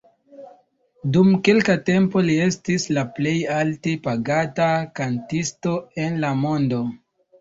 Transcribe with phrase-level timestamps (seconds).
[1.17, 5.77] Dum kelka tempo li estis la plej alte pagata kantisto
[6.07, 6.83] en la mondo.